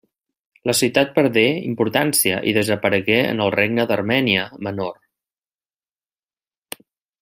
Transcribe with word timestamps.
La 0.69 0.73
ciutat 0.77 1.11
perdé 1.17 1.43
importància 1.73 2.41
i 2.51 2.55
desaparegué 2.59 3.19
amb 3.29 3.47
el 3.47 3.55
Regne 3.59 3.89
d'Armènia 3.91 4.49
Menor. 4.69 4.99